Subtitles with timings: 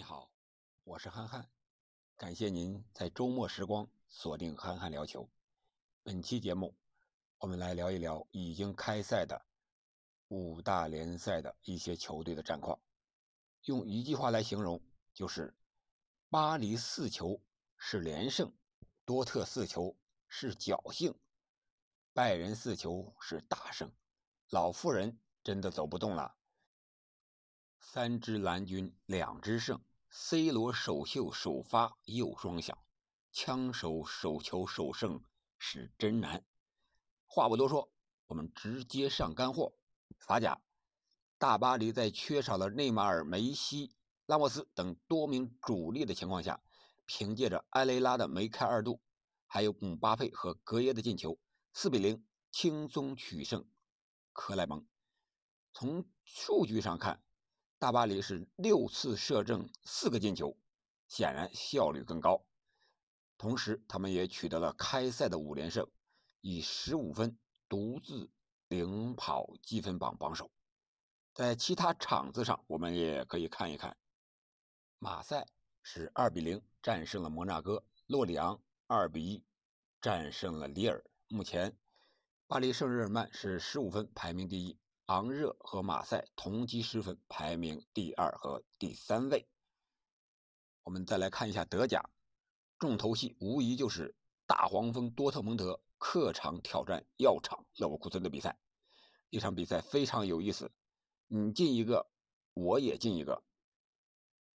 [0.00, 0.32] 你好，
[0.82, 1.46] 我是憨憨，
[2.16, 5.28] 感谢您在周末时光锁定憨憨聊球。
[6.02, 6.74] 本期节目，
[7.36, 9.44] 我们来聊一聊已经开赛的
[10.28, 12.80] 五大联赛的一些球队的战况。
[13.64, 14.82] 用一句话来形容，
[15.12, 15.54] 就是
[16.30, 17.38] 巴黎四球
[17.76, 18.50] 是连胜，
[19.04, 19.94] 多特四球
[20.28, 21.14] 是侥幸，
[22.14, 23.92] 拜仁四球是大胜，
[24.48, 26.34] 老妇人真的走不动了。
[27.82, 32.76] 三支蓝军两支胜，C 罗首秀首发又双响，
[33.32, 35.22] 枪手手球首胜
[35.56, 36.44] 是真难。
[37.26, 37.92] 话不多说，
[38.26, 39.72] 我们直接上干货。
[40.18, 40.60] 法甲，
[41.38, 43.94] 大巴黎在缺少了内马尔、梅西、
[44.26, 46.60] 拉莫斯等多名主力的情况下，
[47.06, 49.00] 凭借着埃雷拉的梅开二度，
[49.46, 51.38] 还有姆巴佩和格耶的进球，
[51.72, 53.66] 四比零轻松取胜
[54.32, 54.86] 克莱蒙。
[55.72, 57.22] 从数据上看，
[57.80, 60.54] 大巴黎是六次射正四个进球，
[61.08, 62.44] 显然效率更高。
[63.38, 65.90] 同时，他们也取得了开赛的五连胜，
[66.42, 67.38] 以十五分
[67.70, 68.30] 独自
[68.68, 70.50] 领跑积分榜榜首。
[71.32, 73.96] 在其他场子上，我们也可以看一看：
[74.98, 75.46] 马赛
[75.82, 79.42] 是二比零战胜了摩纳哥，洛里昂二比一
[80.02, 81.02] 战胜了里尔。
[81.28, 81.74] 目前，
[82.46, 84.78] 巴黎圣日耳曼是十五分排名第一。
[85.10, 89.48] 昂热和马赛同积十分，排名第二和第三位。
[90.84, 92.08] 我们再来看一下德甲，
[92.78, 94.14] 重头戏无疑就是
[94.46, 98.56] 大黄蜂多特蒙德客场挑战药厂勒沃库森的比赛。
[99.32, 100.70] 这场比赛非常有意思，
[101.26, 102.08] 你进一个，
[102.54, 103.42] 我也进一个。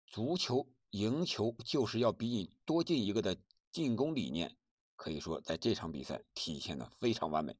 [0.06, 3.36] 足球赢球就是要比你多进一个的
[3.72, 4.56] 进攻理念，
[4.94, 7.56] 可以说在这场比赛体现的非常完美。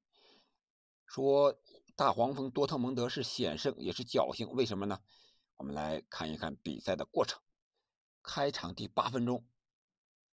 [1.09, 1.61] 说。
[1.97, 4.99] 大黄蜂多特蒙德是险胜也是侥幸，为什么呢？
[5.57, 7.41] 我们来看一看比赛的过程。
[8.21, 9.47] 开场第八分钟，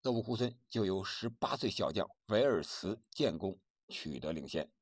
[0.00, 4.72] 勒沃库森就由十八岁小将维尔茨建功取得领先。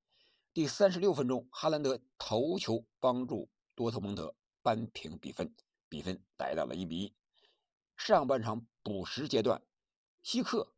[0.55, 5.53] 第三十六分钟，哈兰德头球帮助多特蒙德扳平比分，
[5.89, 7.15] 比分来到了一比一。
[7.97, 9.61] 上半场补时阶段，
[10.23, 10.73] 希克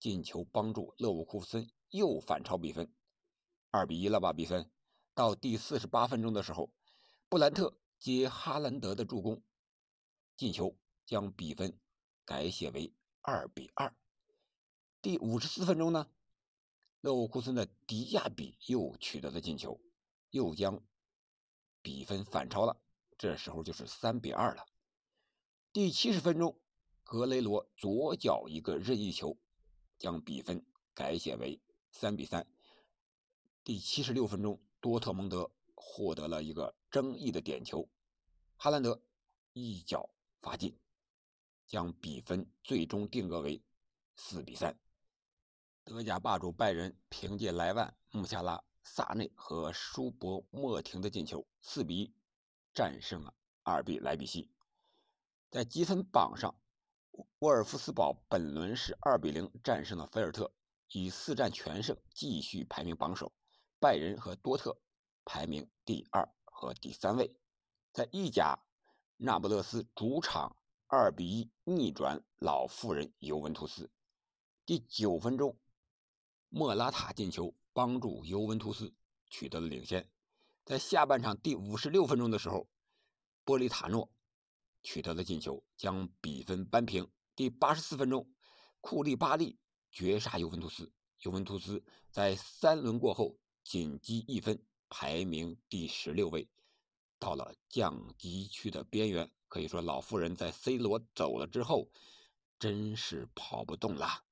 [0.00, 2.90] 进球帮助勒沃库森又反超比分，
[3.70, 4.32] 二比一了吧？
[4.32, 4.70] 比分。
[5.16, 6.70] 到第四十八分钟的时候，
[7.30, 9.42] 布兰特接哈兰德的助攻
[10.36, 11.80] 进球，将比分
[12.26, 13.96] 改写为二比二。
[15.00, 16.10] 第五十四分钟呢，
[17.00, 19.80] 勒沃库森的迪亚比又取得了进球，
[20.28, 20.84] 又将
[21.80, 22.78] 比分反超了。
[23.16, 24.66] 这时候就是三比二了。
[25.72, 26.60] 第七十分钟，
[27.02, 29.38] 格雷罗左脚一个任意球，
[29.96, 31.58] 将比分改写为
[31.90, 32.46] 三比三。
[33.64, 34.60] 第七十六分钟。
[34.86, 37.88] 多特蒙德获得了一个争议的点球，
[38.54, 39.02] 哈兰德
[39.52, 40.08] 一脚
[40.40, 40.78] 罚进，
[41.66, 43.60] 将比分最终定格为
[44.14, 44.78] 四比三。
[45.82, 52.14] 德甲霸主拜仁凭借莱万、穆夏拉、萨内和舒伯莫廷的进球，四比一
[52.72, 54.48] 战胜了二比莱比锡。
[55.50, 56.54] 在积分榜上，
[57.40, 60.52] 沃尔夫斯堡本轮是二比零战胜了菲尔特，
[60.92, 63.32] 以四战全胜继续排名榜首。
[63.78, 64.78] 拜仁和多特
[65.24, 67.36] 排名第二和第三位，
[67.92, 68.58] 在意甲，
[69.18, 70.56] 那不勒斯主场
[70.86, 73.90] 二比一逆转老妇人尤文图斯。
[74.64, 75.58] 第九分钟，
[76.48, 78.94] 莫拉塔进球帮助尤文图斯
[79.28, 80.10] 取得了领先。
[80.64, 82.68] 在下半场第五十六分钟的时候，
[83.44, 84.10] 波利塔诺
[84.82, 87.10] 取得了进球，将比分扳平。
[87.34, 88.32] 第八十四分钟，
[88.80, 89.58] 库利巴利
[89.92, 93.36] 绝杀尤文图斯，尤文图斯在三轮过后。
[93.68, 96.48] 仅积一分，排名第十六位，
[97.18, 99.28] 到了降级区的边缘。
[99.48, 101.90] 可以说，老妇人在 C 罗走了之后，
[102.60, 104.22] 真是跑不动了。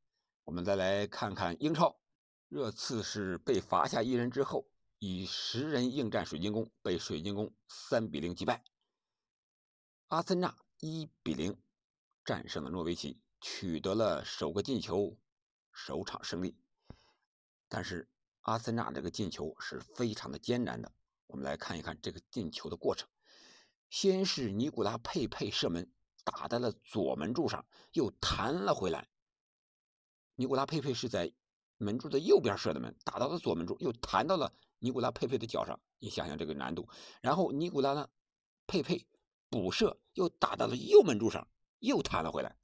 [0.44, 1.98] 我们再来看看英超，
[2.48, 4.68] 热刺是被罚下一人之后，
[5.00, 8.62] 以十人应战水晶宫，被水晶宫三比零击败。
[10.06, 11.60] 阿森纳一比零
[12.24, 15.18] 战胜了诺维奇，取得了首个进球，
[15.72, 16.56] 首场胜利。
[17.68, 18.08] 但是。
[18.44, 20.92] 阿森纳这个进球是非常的艰难的，
[21.26, 23.08] 我们来看一看这个进球的过程。
[23.88, 25.90] 先是尼古拉佩佩射门
[26.24, 29.08] 打在了左门柱上，又弹了回来。
[30.34, 31.32] 尼古拉佩佩是在
[31.78, 35.80] 门柱的右边射的门，打到了左门柱，又弹到了尼古拉佩佩的脚上。
[35.98, 36.86] 你想想这个难度。
[37.22, 38.10] 然后尼古拉呢，
[38.66, 39.06] 佩佩
[39.48, 41.48] 补射又打到了右门柱上，
[41.78, 42.54] 又弹了回来，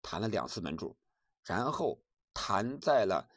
[0.00, 0.96] 弹了两次门柱，
[1.42, 2.02] 然后
[2.32, 3.28] 弹在了。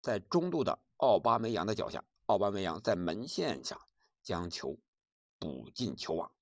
[0.00, 3.80] 在中路的奥巴梅扬的脚下，奥巴梅扬在门线下
[4.22, 4.78] 将球
[5.38, 6.32] 补进球网。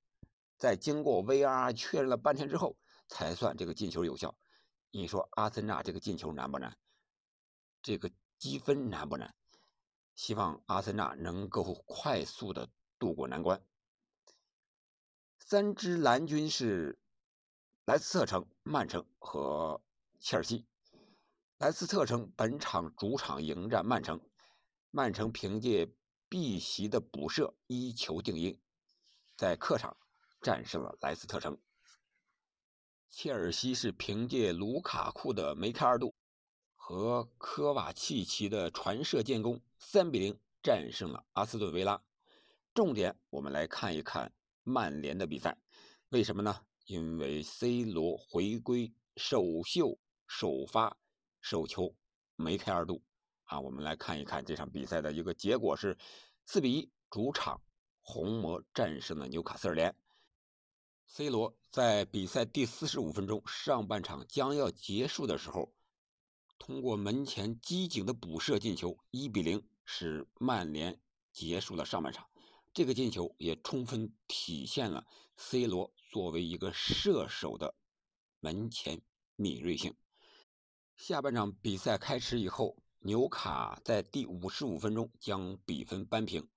[0.57, 2.77] 在经过 VR 确认了半天之后，
[3.09, 4.37] 才算这个进球有效。
[4.91, 6.77] 你说阿森纳这个进球难不难？
[7.83, 9.35] 这个积分难不难？
[10.15, 12.69] 希望阿森纳能够快速的
[12.99, 13.63] 渡过难关。
[15.39, 16.99] 三支蓝军是
[17.85, 19.81] 莱斯特城、曼城和
[20.19, 20.67] 切尔西。
[21.59, 24.21] 莱斯特城本场主场迎战曼城，
[24.93, 25.93] 曼城凭借
[26.29, 28.61] 碧玺的补射一球定音，
[29.37, 29.97] 在客场
[30.41, 31.59] 战胜了莱斯特城。
[33.11, 36.15] 切尔西是凭借卢卡库的梅开二度。
[36.77, 42.01] 和科瓦契奇的传射建功，三比零战胜了阿斯顿维拉。
[42.73, 44.33] 重点我们来看一看
[44.63, 45.59] 曼联的比赛，
[46.11, 46.65] 为什么呢？
[46.87, 50.97] 因为 C 罗回归首秀首发
[51.51, 51.95] 首球
[52.37, 53.01] 梅开二度
[53.45, 53.59] 啊！
[53.59, 55.97] 我们来看一看这场比赛的一个结果是
[56.45, 57.63] 四比一，主场
[58.03, 59.97] 红魔战胜了纽卡斯尔联。
[61.07, 65.73] C 罗在比赛第四十五分钟，上半场将要结束的时候。
[66.59, 71.01] 通过门前机警的补射进球，一比零使曼联
[71.33, 72.29] 结束了上半场。
[72.75, 75.07] 这个进球也充分体现了
[75.39, 77.75] C 罗作为一个射手的
[78.39, 79.01] 门前
[79.35, 79.97] 敏锐性。
[80.99, 86.49] 下半场比赛开始以后，纽卡在第五十五分钟将比分扳平，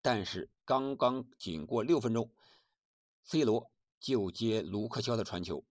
[0.00, 2.32] 但是刚刚仅过六分钟
[3.24, 3.70] ，C 罗
[4.00, 5.66] 就接卢克肖的传球，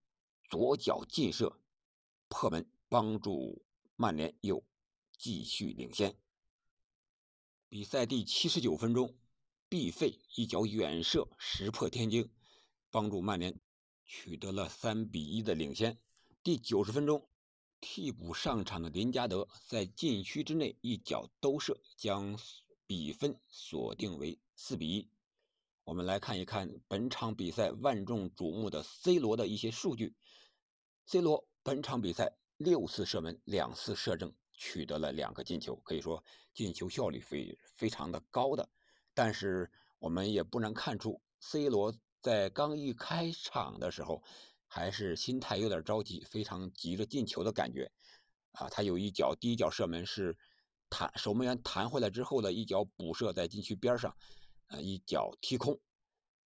[0.47, 1.59] 左脚劲射
[2.27, 3.65] 破门，帮助。
[3.95, 4.63] 曼联又
[5.17, 6.15] 继续领先。
[7.67, 9.17] 比赛第七十九分钟，
[9.67, 12.31] 毕费一脚远射石破天惊，
[12.91, 13.59] 帮助曼联
[14.05, 15.99] 取得了三比一的领先。
[16.43, 17.28] 第九十分钟，
[17.81, 22.37] 替补上场的林加德在禁区之内一脚兜射，将
[22.85, 25.09] 比分锁定为四比一。
[25.83, 30.15] 我们来看一看本场比赛万众瞩目的 C 罗的一些数据。
[31.05, 32.35] C 罗本场比赛。
[32.59, 36.21] 六次射门，两次射正，取得了两个进球，可以说
[36.53, 38.69] 进球效率非非常的高的。
[39.13, 44.21] 但是我们也不难看出，C 罗在刚一开场的时候，
[44.69, 47.91] 还是心态有点着急，非常急着进球的感觉。
[48.53, 50.37] 啊，他有一脚第一脚射门是
[50.89, 54.15] 弹守门员弹回来之后的一脚补射在禁区边上，
[54.67, 55.77] 呃，一脚踢空。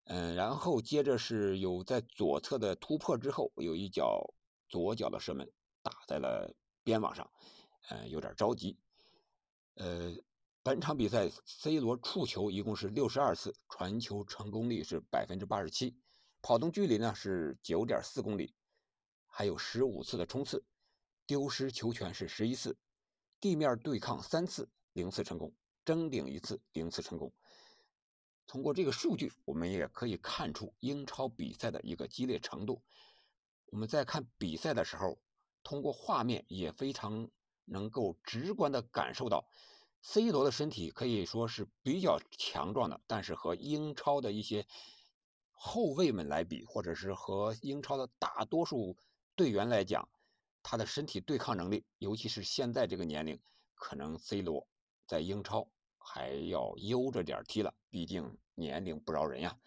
[0.04, 4.34] 嗯，然后接着是有在左侧的突破之后，有一脚
[4.68, 5.50] 左脚的射门。
[5.80, 7.30] 打在了边网上，
[7.88, 8.76] 呃，有点着急。
[9.74, 10.12] 呃，
[10.62, 15.96] 本场比赛 C 罗触球一共是六十二次，传球成功率是百分之八十七，
[16.42, 18.54] 跑动距离呢是九点四公里，
[19.26, 20.64] 还有十五次的冲刺，
[21.26, 22.76] 丢失球权是十一次，
[23.40, 25.54] 地面对抗三次，零次成功，
[25.84, 27.32] 争顶一次，零次成功。
[28.46, 32.82] 通过这个数据，我们也可以看出英超比赛的一个激烈程度。
[33.66, 35.18] 我们在看比赛的时候。
[35.64, 37.28] 通过画面也非常
[37.66, 39.50] 能够直观的感受到
[40.00, 44.66] ，C 罗的身体可以说是比较强壮的，但是和英超的一些
[45.60, 48.96] 后卫们来比，或者是和英超的大多数
[49.34, 50.08] 队员来讲，
[50.62, 53.40] 他的身体对抗能力，尤其是现在这个年龄，
[53.74, 54.68] 可能 C 罗
[55.06, 55.68] 在英超
[55.98, 59.58] 还要悠着点踢了，毕竟年龄不饶人呀。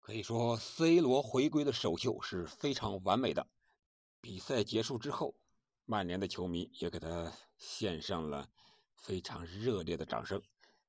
[0.00, 3.46] 可以说，C 罗回归的首秀是非常完美的。
[4.20, 5.34] 比赛结束之后，
[5.84, 8.50] 曼联的球迷也给他献上了
[8.96, 10.42] 非常热烈的掌声，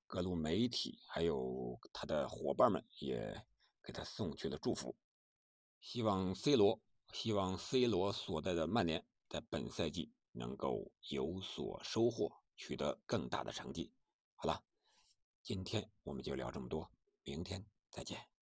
[0.07, 3.41] 各路媒体还有他的伙伴们也
[3.85, 4.95] 给他送去了祝福。
[5.79, 6.81] 希望 C 罗，
[7.13, 13.93] 希望 C 罗所在的曼联在本赛季能够有所收获，取得更大的成绩。
[14.35, 14.63] 好了，
[15.43, 16.91] 今天我们就聊这么多，
[17.23, 18.34] 明天再见。